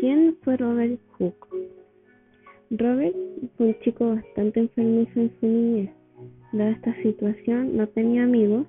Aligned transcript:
¿Quién 0.00 0.34
fue 0.42 0.56
Robert 0.56 0.98
Hooke? 1.18 1.46
Robert 2.70 3.14
fue 3.58 3.66
un 3.66 3.78
chico 3.80 4.14
bastante 4.14 4.60
enfermizo 4.60 5.20
en 5.20 5.30
su 5.38 5.46
niñez. 5.46 5.90
Dada 6.54 6.70
esta 6.70 6.94
situación, 7.02 7.76
no 7.76 7.86
tenía 7.86 8.24
amigos, 8.24 8.66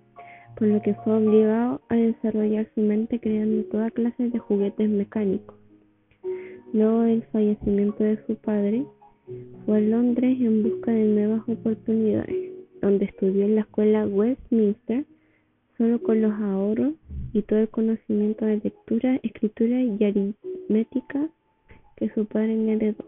por 0.57 0.67
lo 0.67 0.81
que 0.81 0.93
fue 0.93 1.13
obligado 1.15 1.79
a 1.87 1.95
desarrollar 1.95 2.67
su 2.75 2.81
mente 2.81 3.21
creando 3.21 3.63
toda 3.69 3.91
clase 3.91 4.29
de 4.29 4.39
juguetes 4.39 4.89
mecánicos. 4.89 5.55
Luego 6.73 7.03
del 7.03 7.23
fallecimiento 7.31 8.03
de 8.03 8.19
su 8.27 8.35
padre, 8.35 8.85
fue 9.65 9.77
a 9.77 9.79
Londres 9.79 10.37
en 10.37 10.63
busca 10.63 10.91
de 10.91 11.05
nuevas 11.05 11.47
oportunidades, 11.47 12.51
donde 12.81 13.05
estudió 13.05 13.45
en 13.45 13.55
la 13.55 13.61
escuela 13.61 14.05
Westminster 14.05 15.05
solo 15.77 16.03
con 16.03 16.21
los 16.21 16.33
ahorros 16.33 16.93
y 17.31 17.41
todo 17.43 17.59
el 17.59 17.69
conocimiento 17.69 18.43
de 18.43 18.57
lectura, 18.57 19.17
escritura 19.23 19.81
y 19.81 19.97
que 21.97 22.09
su 22.15 22.25
padre 22.25 22.55
heredó, 22.71 23.05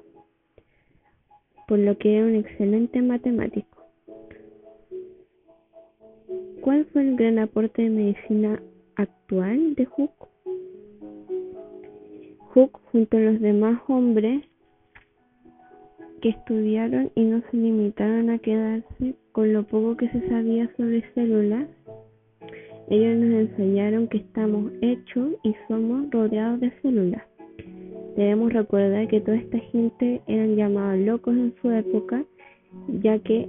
por 1.67 1.80
lo 1.80 1.98
que 1.98 2.17
era 2.17 2.26
un 2.26 2.36
excelente 2.36 3.02
matemático. 3.02 3.84
¿Cuál 6.62 6.86
fue 6.86 7.02
el 7.02 7.16
gran 7.16 7.39
aporte 7.39 7.84
de 7.84 7.89
medicina 7.89 8.62
actual 8.95 9.76
de 9.76 9.86
Hooke? 9.86 10.27
Hooke, 12.53 12.80
junto 12.91 13.17
a 13.17 13.22
los 13.22 13.41
demás 13.41 13.81
hombres 13.88 14.44
que 16.22 16.30
estudiaron 16.30 17.11
y 17.16 17.23
no 17.23 17.41
se 17.50 17.58
limitaron 17.58 18.30
a 18.30 18.39
quedarse 18.39 19.16
con 19.31 19.53
lo 19.53 19.64
poco 19.64 19.98
que 19.98 20.09
se 20.09 20.30
sabía 20.30 20.70
sobre 20.77 21.03
células, 21.14 21.67
ellos 22.89 23.17
nos 23.17 23.50
enseñaron 23.50 24.08
que 24.08 24.17
estamos 24.17 24.72
hechos 24.81 25.34
y 25.44 25.55
somos 25.67 26.09
rodeados 26.11 26.59
de 26.59 26.72
células. 26.81 27.23
Debemos 28.16 28.53
recordar 28.53 29.08
que 29.08 29.22
toda 29.22 29.38
esta 29.38 29.58
gente 29.58 30.22
eran 30.27 30.55
llamados 30.55 30.99
locos 30.99 31.36
en 31.36 31.53
su 31.61 31.72
época, 31.72 32.23
ya 33.02 33.17
que 33.19 33.47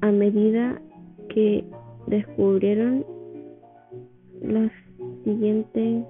a 0.00 0.12
medida 0.12 0.80
que 1.30 1.64
descubrieron 2.06 3.04
las 4.40 4.70
siguientes 5.24 6.04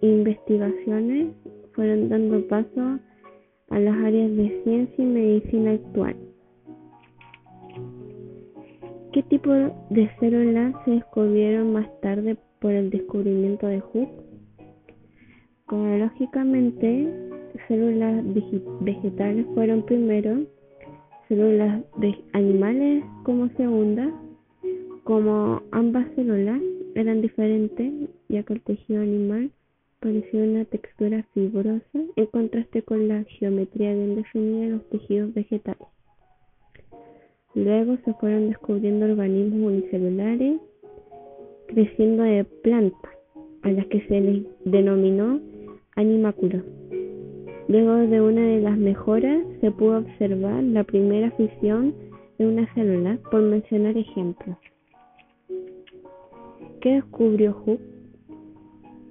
investigaciones 0.00 1.34
fueron 1.72 2.08
dando 2.08 2.46
paso 2.46 2.98
a 3.70 3.78
las 3.78 3.96
áreas 3.96 4.36
de 4.36 4.62
ciencia 4.64 5.04
y 5.04 5.06
medicina 5.06 5.72
actual. 5.72 6.16
¿Qué 9.12 9.22
tipo 9.24 9.52
de 9.52 10.10
células 10.20 10.74
se 10.84 10.92
descubrieron 10.92 11.72
más 11.72 11.88
tarde 12.00 12.36
por 12.60 12.72
el 12.72 12.90
descubrimiento 12.90 13.66
de 13.66 13.80
Hooke? 13.80 14.33
Cronológicamente, 15.66 17.08
células 17.68 18.22
vegetales 18.80 19.46
fueron 19.54 19.82
primero, 19.86 20.44
células 21.28 21.82
de 21.96 22.14
animales 22.34 23.02
como 23.22 23.48
segunda, 23.56 24.12
como 25.04 25.62
ambas 25.70 26.06
células 26.16 26.60
eran 26.94 27.22
diferentes, 27.22 28.10
ya 28.28 28.42
que 28.42 28.52
el 28.52 28.60
tejido 28.60 29.00
animal 29.00 29.50
parecía 30.00 30.42
una 30.42 30.66
textura 30.66 31.24
fibrosa 31.32 31.98
en 32.16 32.26
contraste 32.26 32.82
con 32.82 33.08
la 33.08 33.24
geometría 33.24 33.94
bien 33.94 34.16
definida 34.16 34.66
de 34.66 34.70
los 34.70 34.90
tejidos 34.90 35.32
vegetales. 35.32 35.88
Luego 37.54 37.96
se 38.04 38.12
fueron 38.14 38.48
descubriendo 38.48 39.06
organismos 39.06 39.72
unicelulares 39.72 40.60
creciendo 41.68 42.22
de 42.22 42.44
plantas, 42.44 43.12
a 43.62 43.70
las 43.70 43.86
que 43.86 44.06
se 44.06 44.20
les 44.20 44.42
denominó 44.66 45.40
animáculos. 45.96 46.62
Luego 47.68 47.94
de 47.94 48.20
una 48.20 48.42
de 48.42 48.60
las 48.60 48.76
mejoras 48.76 49.44
se 49.60 49.70
pudo 49.70 49.98
observar 49.98 50.62
la 50.62 50.84
primera 50.84 51.30
fisión 51.32 51.94
de 52.38 52.46
una 52.46 52.72
célula, 52.74 53.18
por 53.30 53.42
mencionar 53.42 53.96
ejemplos. 53.96 54.56
¿Qué 56.80 56.94
descubrió 56.94 57.52
Hooke? 57.52 57.80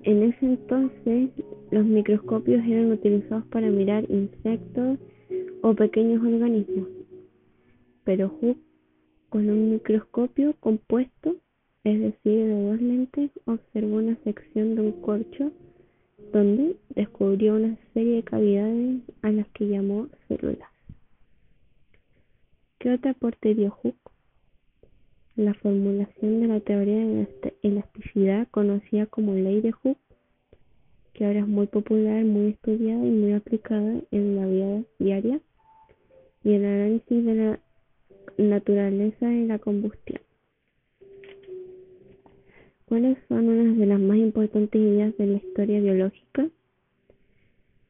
En 0.03 0.23
ese 0.23 0.45
entonces 0.45 1.29
los 1.71 1.85
microscopios 1.85 2.63
eran 2.65 2.91
utilizados 2.91 3.45
para 3.45 3.69
mirar 3.69 4.05
insectos 4.09 4.99
o 5.61 5.73
pequeños 5.73 6.21
organismos, 6.21 6.87
pero 8.03 8.29
Hooke 8.29 8.59
con 9.29 9.49
un 9.49 9.71
microscopio 9.71 10.53
compuesto, 10.59 11.35
es 11.83 11.99
decir, 11.99 12.45
de 12.45 12.69
dos 12.69 12.79
lentes, 12.79 13.31
observó 13.45 13.95
una 13.95 14.15
sección 14.23 14.75
de 14.75 14.81
un 14.81 14.91
corcho 15.01 15.51
donde 16.33 16.75
descubrió 16.89 17.55
una 17.55 17.77
serie 17.93 18.15
de 18.15 18.23
cavidades 18.23 19.01
a 19.21 19.31
las 19.31 19.47
que 19.49 19.67
llamó 19.67 20.09
células. 20.27 20.67
¿Qué 22.79 22.91
otro 22.91 23.11
aporte 23.11 23.53
dio 23.53 23.69
Hooke? 23.69 24.11
La 25.35 25.53
formulación 25.53 26.41
de 26.41 26.47
la 26.47 26.59
teoría 26.59 26.97
de 26.97 27.27
la 27.43 27.51
elasticidad 27.61 28.47
conocida 28.49 29.05
como 29.05 29.35
ley 29.35 29.61
de 29.61 29.71
Hooke, 29.71 29.99
que 31.13 31.25
ahora 31.25 31.41
es 31.41 31.47
muy 31.47 31.67
popular, 31.67 32.25
muy 32.25 32.49
estudiada 32.49 33.05
y 33.05 33.11
muy 33.11 33.33
aplicada 33.33 34.01
en 34.09 34.35
la 34.35 34.47
vida 34.47 34.83
diaria, 34.97 35.39
y 36.43 36.53
el 36.53 36.65
análisis 36.65 37.25
de 37.25 37.35
la 37.35 37.59
naturaleza 38.39 39.27
de 39.27 39.45
la 39.45 39.59
combustión. 39.59 40.22
¿Cuáles 42.93 43.17
son 43.27 43.49
unas 43.49 43.75
de 43.75 43.87
las 43.87 43.99
más 43.99 44.17
importantes 44.17 44.79
ideas 44.79 45.17
de 45.17 45.25
la 45.25 45.37
historia 45.37 45.81
biológica? 45.81 46.47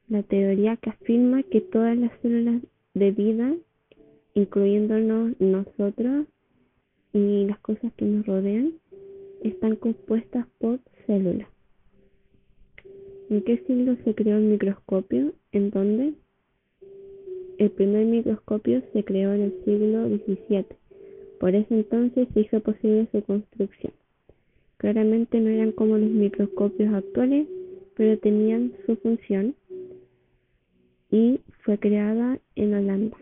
La 0.08 0.24
teoría 0.24 0.78
que 0.78 0.91
afirma 0.91 1.44
que 1.44 1.59
todas 1.59 1.97
las 1.97 2.18
células 2.22 2.62
de 2.94 3.12
vida, 3.12 3.53
incluyéndonos 4.34 5.34
nosotros 5.42 6.28
y 7.12 7.44
las 7.44 7.59
cosas 7.59 7.92
que 7.97 8.06
nos 8.06 8.25
rodean, 8.25 8.75
están 9.42 9.75
compuestas 9.75 10.47
por 10.58 10.80
células. 11.06 11.50
¿En 13.30 13.42
qué 13.42 13.58
siglo 13.68 13.97
se 14.06 14.16
creó 14.16 14.38
el 14.38 14.46
microscopio? 14.46 15.34
¿En 15.52 15.69
dónde? 15.69 16.13
El 17.58 17.72
primer 17.72 18.06
microscopio 18.06 18.81
se 18.94 19.03
creó 19.03 19.34
en 19.34 19.42
el 19.42 19.53
siglo 19.66 20.08
XVII. 20.08 20.66
Por 21.42 21.56
ese 21.56 21.75
entonces 21.75 22.30
se 22.34 22.40
hizo 22.40 22.62
posible 22.62 23.09
su 23.12 23.22
construcción. 23.24 23.92
Claramente 24.84 25.40
no 25.40 25.50
eran 25.50 25.72
como 25.72 25.98
los 25.98 26.10
microscopios 26.10 26.94
actuales, 26.94 27.48
pero 27.96 28.20
tenían 28.20 28.74
su 28.86 28.98
función 28.98 29.56
y 31.10 31.40
fue 31.64 31.78
creada 31.78 32.38
en 32.58 32.74
Holanda. 32.74 33.16